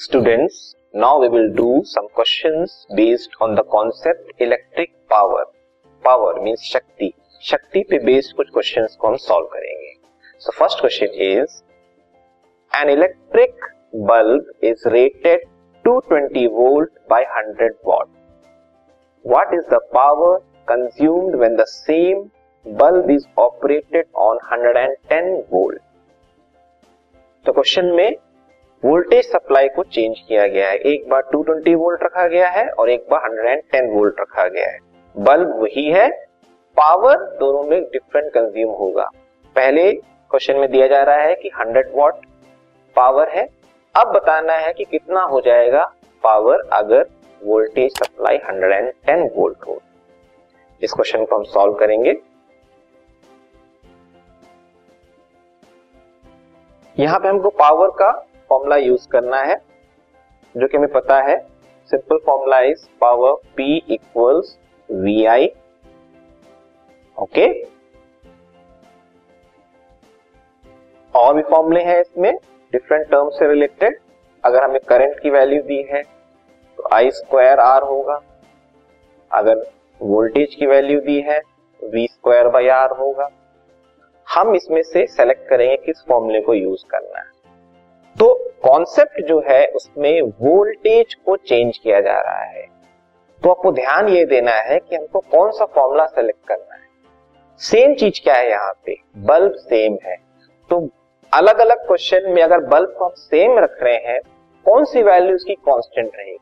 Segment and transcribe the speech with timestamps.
[0.00, 0.58] Students
[0.96, 5.42] now we will do some questions based on the concept electric power
[6.02, 7.10] power mean शक्ति
[7.42, 9.92] शक्ति पे based कुछ question को हम सॉल्व करेंगे
[10.40, 11.58] so first question is
[12.72, 13.66] an electric
[14.10, 15.44] bulb is rated
[15.84, 18.08] 220 volt by 100 watt
[19.24, 20.36] what is the power
[20.68, 22.24] consumed when the same
[22.66, 25.80] bulb is operated on 110 volt
[27.44, 28.16] तो question में
[28.84, 32.90] voltage supply को change किया गया है। एक बार 220 वोल्ट रखा गया है और
[32.90, 34.78] एक बार 110 वोल्ट रखा गया है।
[35.16, 36.08] बल्ब वही है।
[36.76, 39.04] पावर दोनों में डिफरेंट कंज्यूम होगा।
[39.56, 42.14] पहले क्वेश्चन में दिया जा रहा है कि 100 वॉट
[42.96, 43.48] पावर है।
[43.94, 45.84] अब बताना है कि कितना हो जाएगा
[46.22, 47.06] पावर अगर
[47.44, 49.80] वोल्टेज सप्लाई 110 वोल्ट हो।
[50.82, 52.16] इस क्वेश्चन को हम सॉल्व करेंगे।
[56.98, 59.56] यहाँ पे हमको पावर का फॉर्मूला यूज़ करना है,
[60.54, 61.38] जो कि हमें पता है
[61.90, 64.56] simple formula is power P equals
[64.88, 65.46] V I
[67.18, 67.48] okay
[71.14, 72.32] और भी फॉर्मूले हैं इसमें
[72.72, 73.98] डिफरेंट टर्म से रिलेटेड
[74.44, 78.20] अगर हमें करंट की वैल्यू दी है तो आई स्क्वायर आर होगा।
[79.30, 79.64] अगर
[80.00, 81.40] वोल्टेज की वैल्यू दी है
[81.82, 83.28] वी स्क्वायर बाई आर होगा।
[84.26, 87.29] हम इसमें से सेलेक्ट करेंगे किस फॉर्मूले को यूज़ करना है।
[88.20, 92.66] तो कॉन्सेप्ट जो है, उसमें वोल्टेज को चेंज किया जा रहा है।
[93.42, 96.80] तो आपको ध्यान ये देना है कि हमको कौन सा फॉर्मूला सेलेक्ट करना है।
[97.58, 98.96] सेम चीज़ क्या है यहाँ पे?
[99.16, 100.16] बल्ब सेम है।
[100.70, 100.88] तो
[101.34, 104.20] अलग अलग क्वेश्चन में अगर बल्ब को हम सेम रख रहे हैं,
[104.64, 106.38] कौन सी वैल्यू उसकी कांस्टेंट रहेगी?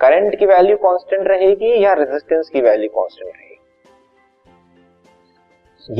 [0.00, 3.58] करंट की वैल्यू कांस्टेंट रहेगी या रेजिस्टेंस की वैल्यू कांस्टेंट रहेगी?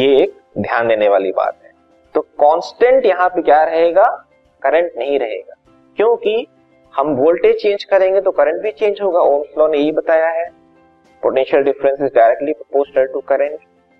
[0.02, 1.72] ये एक ध्यान देने वाली बात है।
[2.14, 4.28] तो कांस्टेंट यहाँ पे क्या रहेगा?
[4.62, 5.54] करंट नहीं रहेगा।
[5.96, 6.46] क्योंकि
[6.94, 10.50] हम वोल्टेज चेंज करेंगे तो करंट भी चेंज होगा। ओम्स लॉ ने यही बताया है।
[11.22, 13.58] Potential difference is directly proportional to current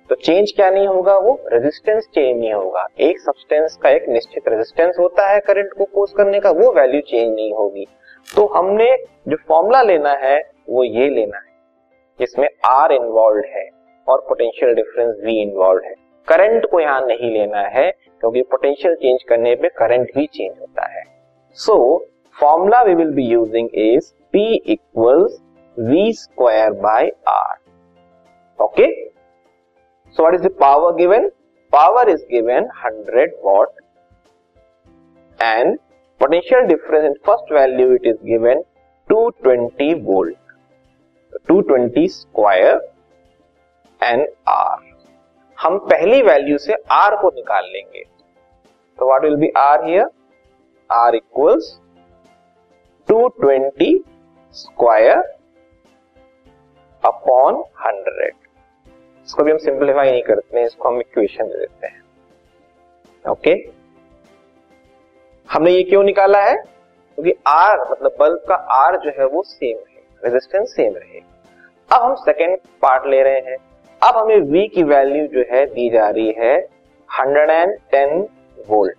[0.09, 1.17] तो चेंज क्या नहीं होगा?
[1.19, 5.85] वो रेजिस्टेंस चेंज नहीं होगा। एक सब्सटेंस का एक निश्चित रेजिस्टेंस होता है करंट को
[5.85, 7.87] कोस करने का। वो वैल्यू चेंज नहीं होगी।
[8.37, 8.97] तो हमने
[9.29, 11.53] जो फॉर्मूला लेना है, वो ये लेना है।
[12.21, 13.69] जिसमें आर इन्वॉल्व है
[14.09, 15.95] और पोटेंशियल डिफरेंस वी इन्वॉल्व है।
[16.29, 20.87] करंट को यहाँ नहीं लेना है, क्योंकि पोटेंशियल चेंज करने पे करंट भी चेंज होता
[20.89, 21.05] है।
[21.59, 21.77] So
[22.37, 25.41] formula we will be using is P equals
[25.77, 27.57] V square by R
[28.59, 28.87] okay
[30.17, 31.29] so what is the power given
[31.73, 33.69] power is given 100 watt
[35.39, 35.77] and
[36.21, 38.63] potential difference in first value it is given
[39.11, 40.37] 220 volt
[41.51, 42.81] 220 square
[44.01, 44.72] and R
[45.63, 48.05] हम पहली value से R को निकाल लेंगे।
[48.99, 50.07] तो what will be R here
[50.93, 51.79] R equals
[53.09, 53.99] 220
[54.53, 55.19] square
[57.05, 58.31] upon 100
[59.29, 62.03] इसको भी हम सिंप्लीफाई नहीं करते हैं, इसको हम इक्वेशन दे देते हैं।
[63.31, 63.75] Okay okay?
[65.53, 66.57] हमने ये क्यों निकाला है?
[66.57, 72.03] क्योंकि आर मतलब बल्ब का आर जो है वो सेम है रेजिस्टेंस सेम रहेगा। अब
[72.03, 73.57] हम सेकेंड पार्ट ले रहे हैं।
[74.05, 76.69] अब हमें V की वैल्यू जो है दी जा रही है
[77.09, 78.23] 110
[78.69, 78.97] वोल्ट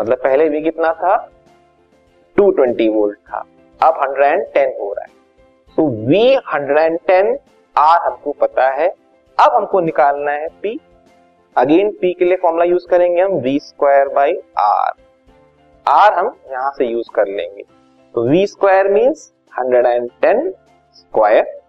[0.00, 1.30] मतलब पहले V कितना था?
[2.36, 3.44] 220 वोल्ट था।
[3.82, 5.12] अब 110 हो रहा है।
[5.76, 7.30] तो V 110
[7.76, 8.88] R हमको पता है।
[9.38, 10.76] अब हमको निकालना है P
[11.56, 14.92] अगेन P के लिए फॉर्मूला यूज़ करेंगे हम V square by R
[15.88, 17.62] R हम यहाँ से यूज़ कर लेंगे।
[18.14, 20.50] तो V square means 110
[20.94, 21.60] square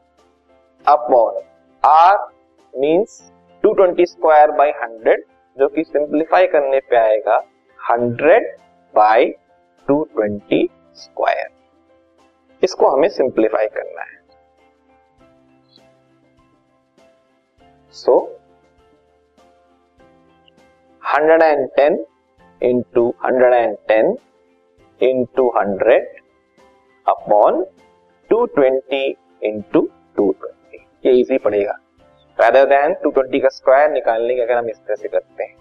[0.88, 1.42] upon
[1.84, 2.35] R
[2.76, 3.32] means
[3.64, 5.16] 220 square by 100
[5.58, 7.38] जो कि सिंप्लीफाई करने पे आएगा
[7.80, 8.40] 100
[8.94, 9.26] बाय
[9.88, 11.50] 220 स्क्वायर
[12.64, 14.20] इसको हमें सिंप्लीफाई करना है।
[17.94, 18.36] So so,
[21.20, 21.98] 110
[22.62, 24.16] into 110
[25.02, 26.00] into 100
[27.06, 27.66] upon
[28.30, 29.14] 220
[29.44, 29.88] into
[30.20, 31.78] 220 ये इजी पड़ेगा।
[32.40, 35.56] Rather देन 220 का स्क्वायर निकालने के अगर हम इस तरह से करते हैं,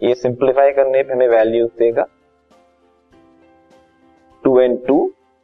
[0.00, 2.04] ये सिंप्लीफाई करने पे हमें वैल्यू देगा
[4.44, 4.96] टू एंड टू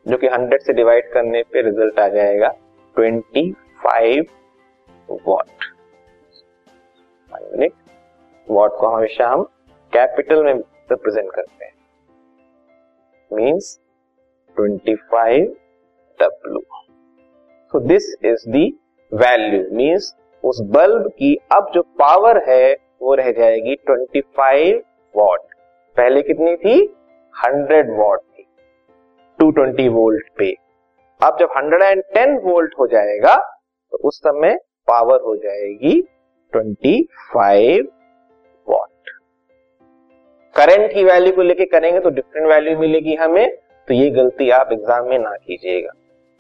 [0.06, 2.48] जो कि 100 से डिवाइड करने पे रिज़ल्ट आ जाएगा
[2.96, 4.26] 25
[5.26, 5.64] वॉट
[7.52, 7.72] मिनट
[8.48, 9.42] वॉट को हमेशा हम
[9.92, 11.72] कैपिटल में रिप्रेजेंट करते हैं.
[13.30, 13.78] Means
[14.56, 15.48] 25
[16.18, 16.60] W
[17.72, 18.70] so this is the
[19.12, 24.80] value means उस बल्ब की अब जो पावर है, वो रह जाएगी 25
[25.14, 25.40] वॉट
[25.96, 26.76] पहले कितनी थी?
[27.34, 28.46] 100 वॉट थी
[29.38, 30.50] 220 वोल्ट पे।
[31.20, 34.54] अब जब 110 वोल्ट हो जाएगा तो उस समय
[34.88, 36.00] पावर हो जाएगी
[36.52, 37.86] 25
[38.68, 39.10] वॉट
[40.54, 43.46] करंट की वैल्यू को लेके करेंगे तो डिफरेंट वैल्यू मिलेगी हमें
[43.88, 45.90] तो ये गलती आप एग्ज़ाम में ना कीजिएगा।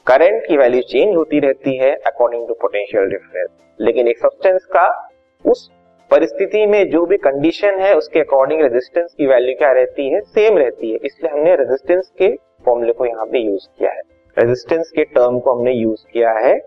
[0.06, 3.48] करंट की वैल्यू चेंज होती रहती है अकॉर्डिंग टू पोटेंशियल डिफरेंस
[3.80, 5.10] लेकिन एक सब्सटेंस का
[5.44, 5.70] उस
[6.10, 10.20] परिस्थिति में जो भी कंडीशन है, उसके अकॉर्डिंग रेजिस्टेंस की वैल्यू क्या रहती है?
[10.20, 12.28] सेम रहती है। इसलिए हमने रेजिस्टेंस के
[12.64, 14.00] फॉर्मूले को यहाँ पे यूज़ किया है।
[14.38, 16.58] रेजिस्टेंस के टर्म को हमने यूज़ किया है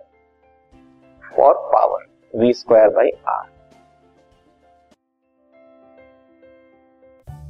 [1.36, 2.06] for power
[2.36, 3.57] V square by R